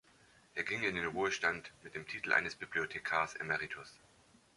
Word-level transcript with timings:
Er 0.55 0.63
ging 0.63 0.81
in 0.81 0.95
den 0.95 1.05
Ruhestand 1.05 1.71
mit 1.83 1.93
dem 1.93 2.07
Titel 2.07 2.33
eines 2.33 2.55
Bibliothekars 2.55 3.35
emeritus. 3.35 3.99